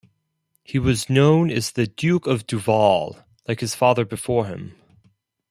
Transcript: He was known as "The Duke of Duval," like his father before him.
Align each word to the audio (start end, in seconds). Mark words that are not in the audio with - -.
He 0.63 0.79
was 0.79 1.11
known 1.11 1.51
as 1.51 1.73
"The 1.73 1.85
Duke 1.85 2.25
of 2.25 2.47
Duval," 2.47 3.19
like 3.47 3.59
his 3.59 3.75
father 3.75 4.03
before 4.03 4.47
him. 4.47 4.75